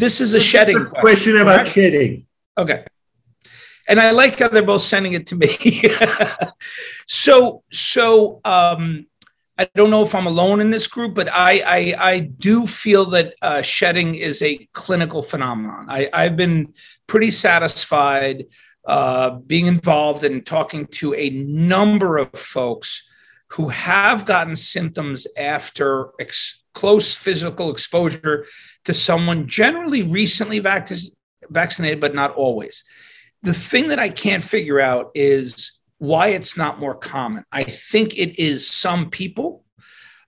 [0.00, 1.68] this is a shedding question, question about right?
[1.68, 2.26] shedding.
[2.58, 2.84] Okay.
[3.86, 5.48] And I like how they're both sending it to me.
[7.06, 9.06] so, so um,
[9.58, 13.04] I don't know if I'm alone in this group, but I I, I do feel
[13.06, 15.86] that uh, shedding is a clinical phenomenon.
[15.88, 16.72] I, I've been
[17.06, 18.46] pretty satisfied
[18.86, 23.08] uh, being involved and talking to a number of folks
[23.52, 28.46] who have gotten symptoms after ex- close physical exposure
[28.84, 30.90] to someone generally recently vac-
[31.48, 32.84] vaccinated, but not always.
[33.42, 37.44] The thing that I can't figure out is why it's not more common.
[37.50, 39.64] I think it is some people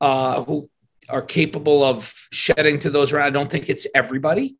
[0.00, 0.68] uh, who
[1.08, 3.26] are capable of shedding to those around.
[3.26, 4.56] I don't think it's everybody.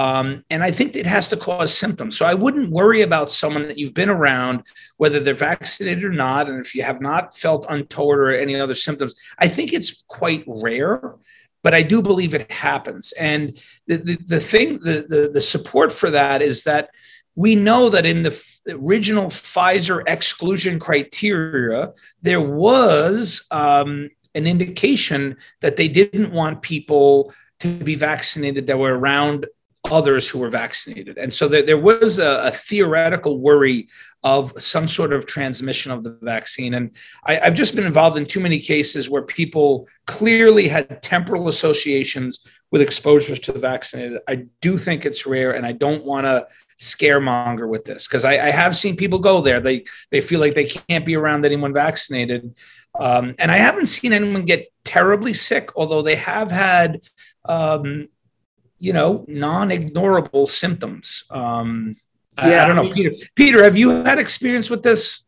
[0.00, 2.16] Um, and I think it has to cause symptoms.
[2.16, 4.62] So I wouldn't worry about someone that you've been around,
[4.96, 6.48] whether they're vaccinated or not.
[6.48, 10.42] And if you have not felt untoward or any other symptoms, I think it's quite
[10.46, 11.16] rare,
[11.62, 13.12] but I do believe it happens.
[13.12, 16.88] And the, the, the thing, the, the, the support for that is that
[17.34, 25.76] we know that in the original Pfizer exclusion criteria, there was um, an indication that
[25.76, 29.44] they didn't want people to be vaccinated that were around
[29.90, 31.18] others who were vaccinated.
[31.18, 33.88] And so there, there was a, a, theoretical worry
[34.22, 36.74] of some sort of transmission of the vaccine.
[36.74, 41.48] And I, have just been involved in too many cases where people clearly had temporal
[41.48, 42.38] associations
[42.70, 44.20] with exposures to the vaccinated.
[44.28, 46.46] I do think it's rare, and I don't want to
[46.78, 49.60] scaremonger with this because I, I, have seen people go there.
[49.60, 52.56] They they feel like they can't be around anyone vaccinated.
[52.98, 57.02] Um, and I haven't seen anyone get terribly sick, although they have had
[57.44, 58.08] um,
[58.80, 61.24] you know, non-ignorable symptoms.
[61.30, 61.96] Um,
[62.38, 63.12] yeah, I, I don't know, Peter.
[63.36, 65.24] Peter, have you had experience with this?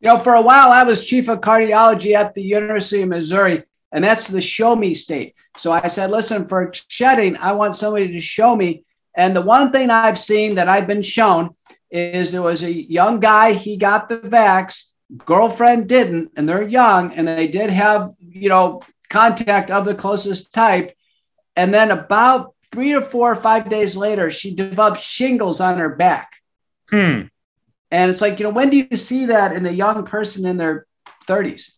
[0.00, 3.64] You know, for a while I was chief of cardiology at the University of Missouri,
[3.90, 5.36] and that's the show me state.
[5.56, 8.84] So I said, listen, for shedding, I want somebody to show me.
[9.16, 11.56] And the one thing I've seen that I've been shown
[11.90, 14.92] is there was a young guy, he got the vax,
[15.26, 20.54] girlfriend didn't, and they're young, and they did have, you know, contact of the closest
[20.54, 20.94] type.
[21.56, 25.88] And then about three or four or five days later, she developed shingles on her
[25.88, 26.32] back.
[26.90, 27.22] Hmm.
[27.90, 30.56] And it's like, you know, when do you see that in a young person in
[30.56, 30.86] their
[31.26, 31.72] 30s?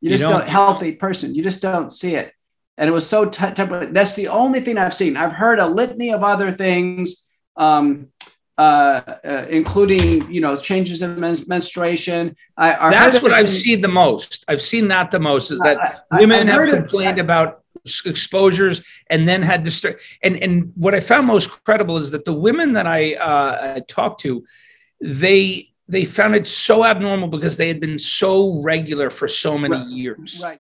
[0.00, 1.34] You just you don't, don't, healthy person.
[1.34, 2.32] You just don't see it.
[2.78, 5.16] And it was so t- t- that's the only thing I've seen.
[5.16, 7.26] I've heard a litany of other things,
[7.56, 8.08] um,
[8.58, 12.36] uh, uh, including you know changes in men- menstruation.
[12.56, 14.44] I, that's what I've seen the most.
[14.46, 17.62] I've seen that the most is that I, women have complained about
[18.04, 22.24] exposures and then had to start and and what i found most credible is that
[22.24, 24.44] the women that i uh, talked to
[25.00, 29.76] they they found it so abnormal because they had been so regular for so many
[29.76, 29.86] right.
[29.86, 30.60] years right